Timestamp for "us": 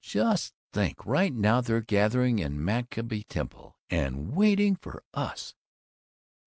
5.13-5.53